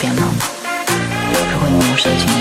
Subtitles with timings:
[0.00, 0.34] 别闹了。
[1.52, 2.37] 如果你有事情。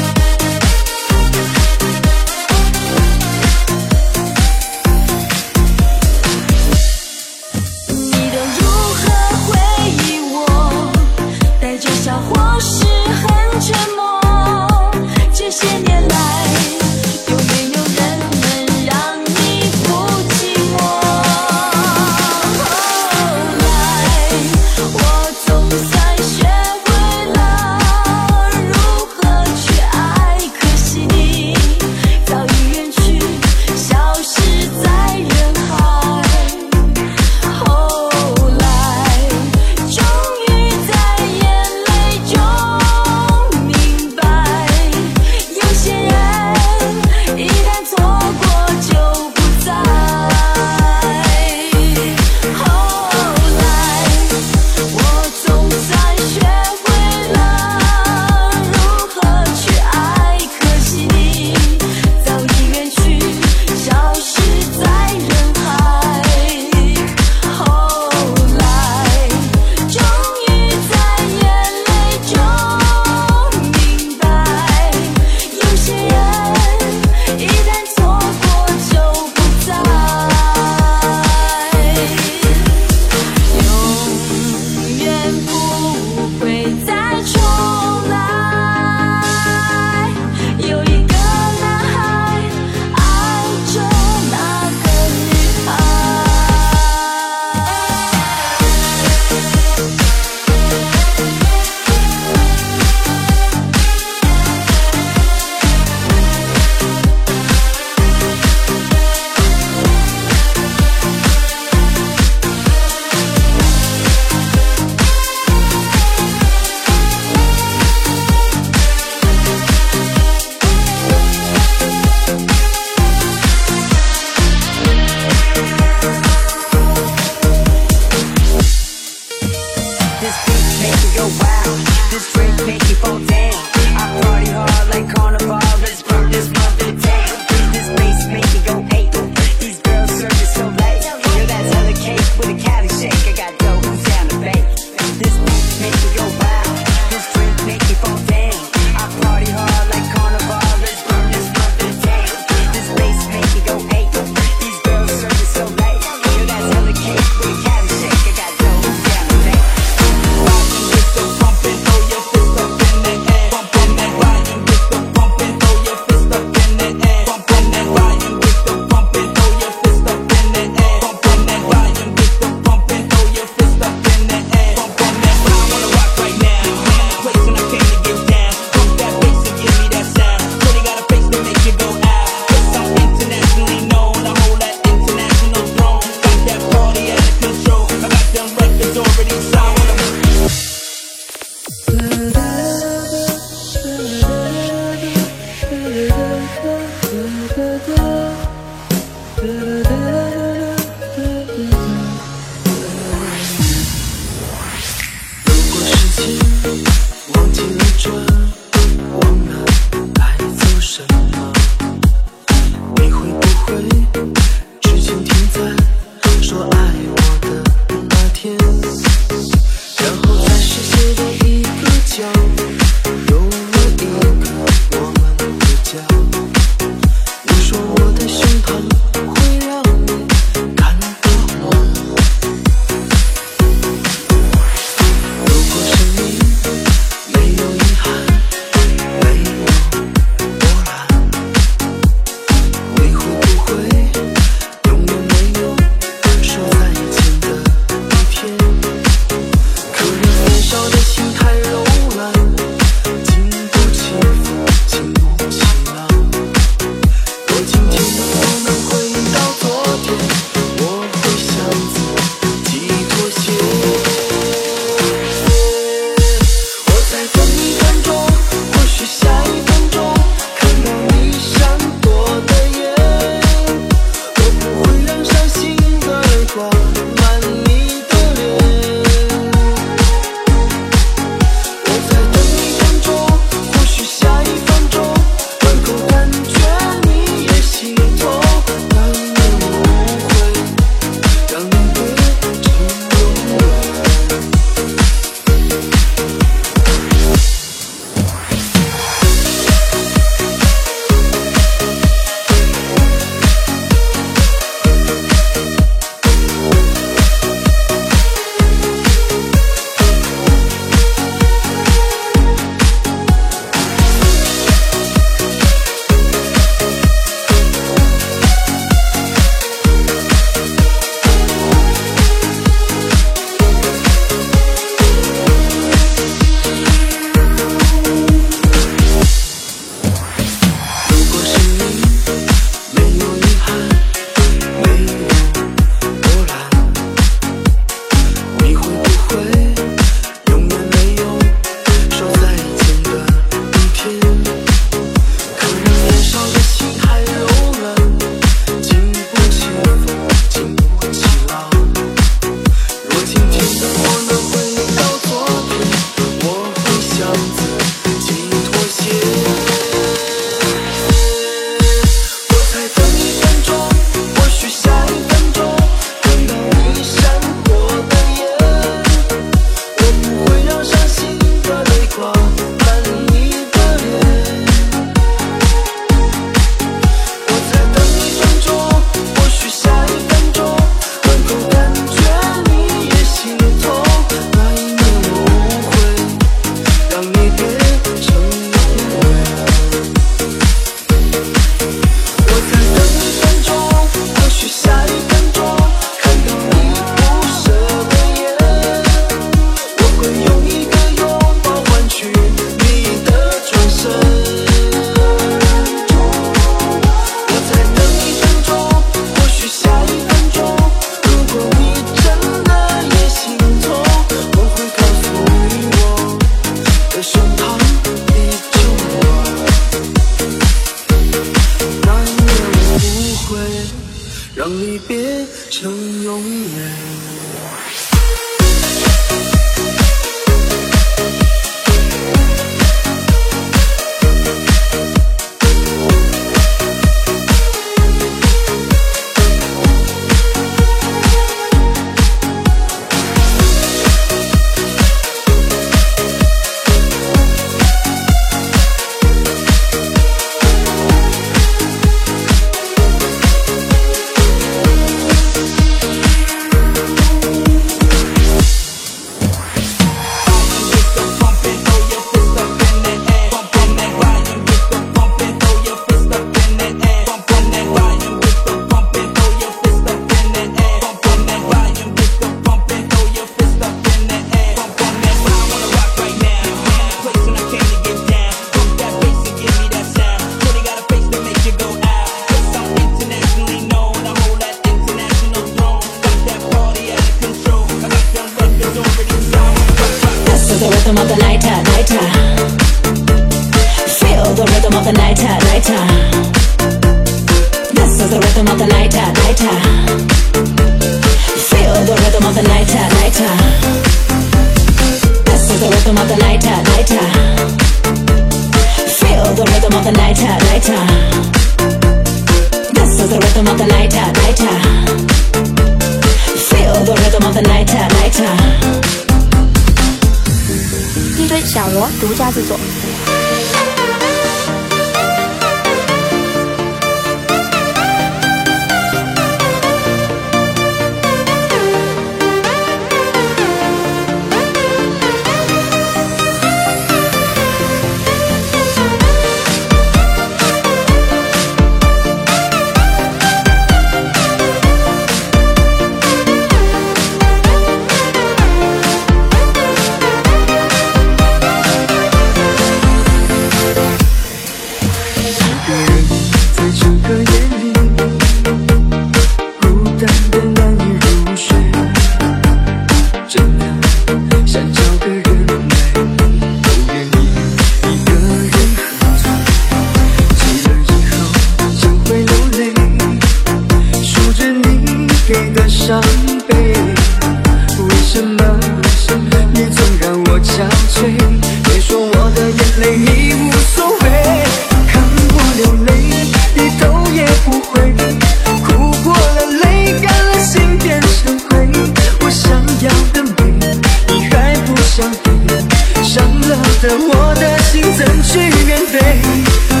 [596.71, 600.00] 给，伤了的我的心怎去面对？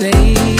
[0.00, 0.57] say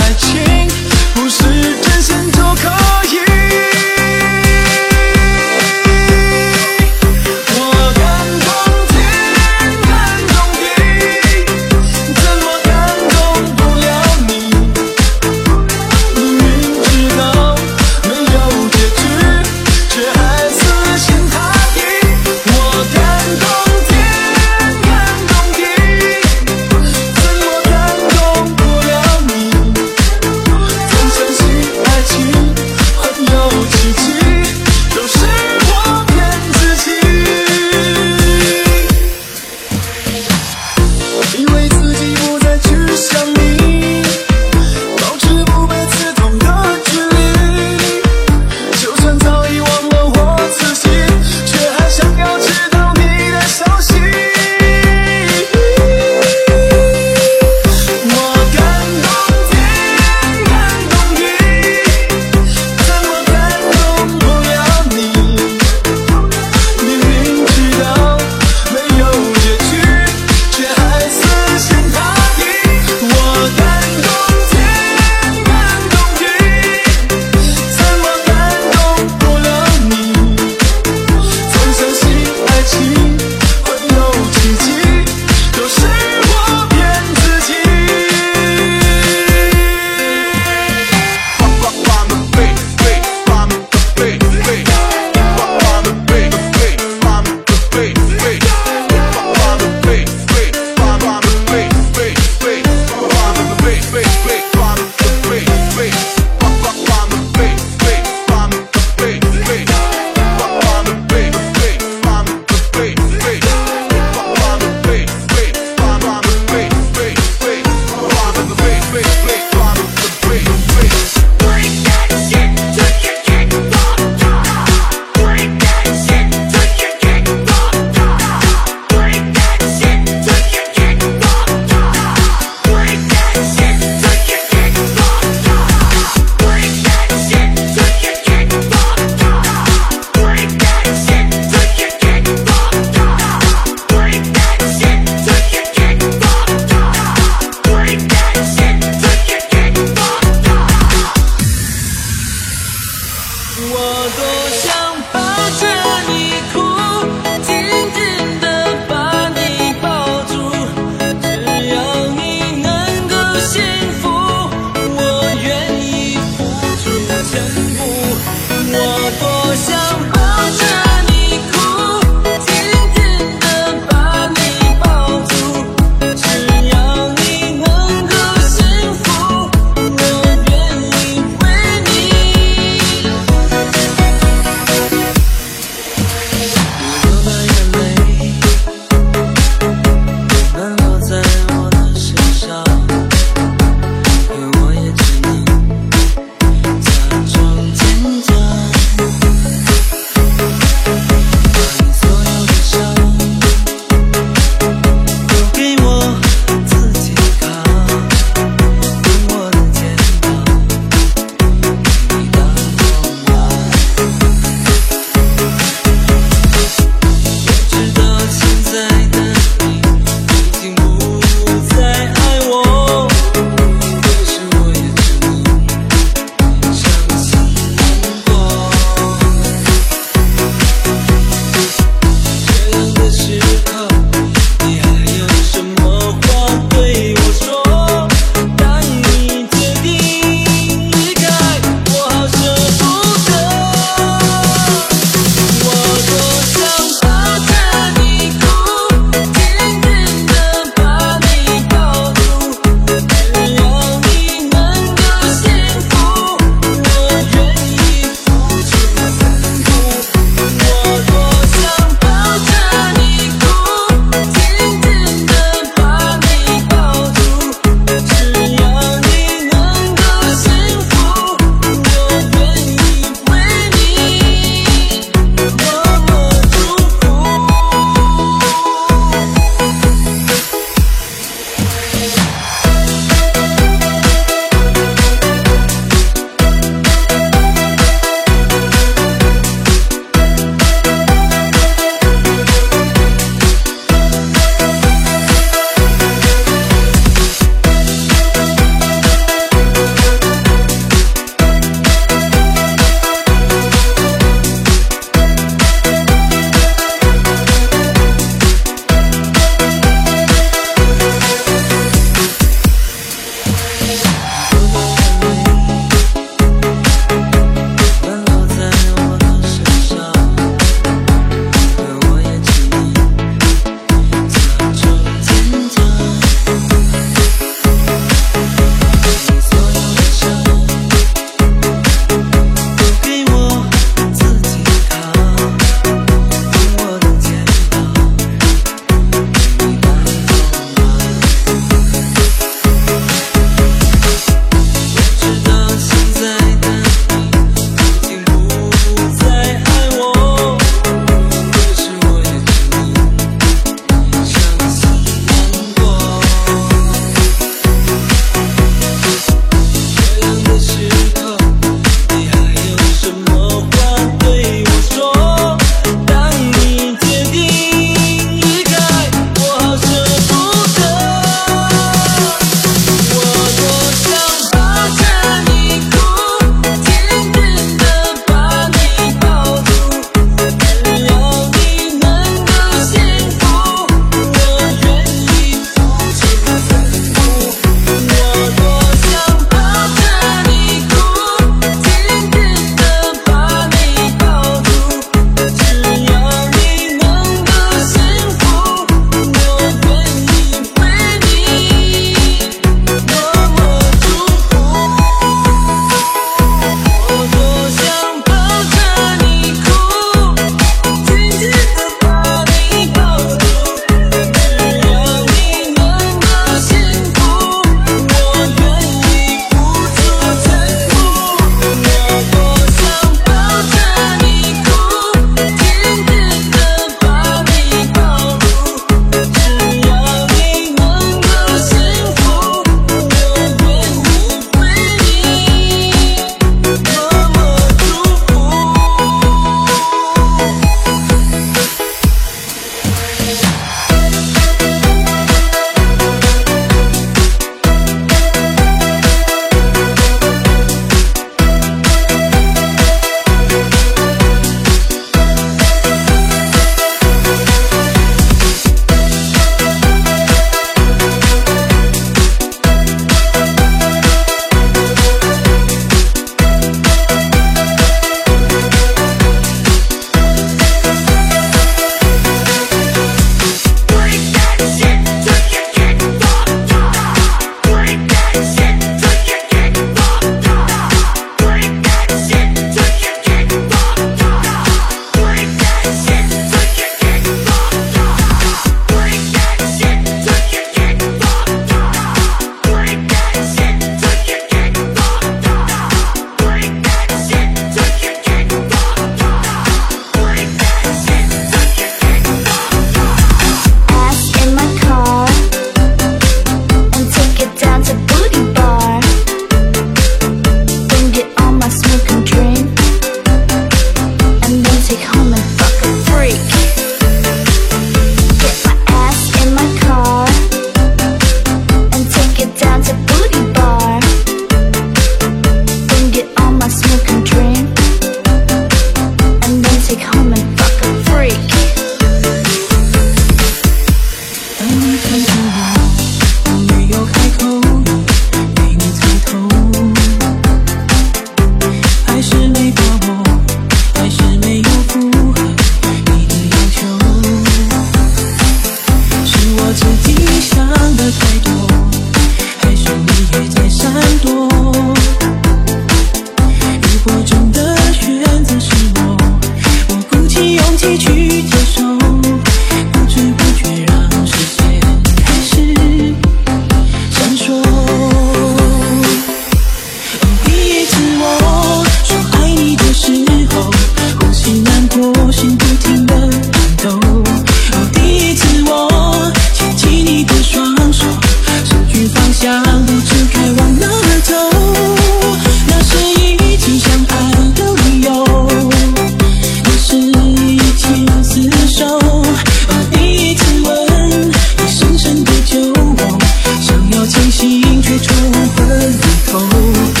[597.31, 598.91] 心却冲昏了
[599.27, 600.00] 头。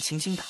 [0.00, 0.45] 清新的。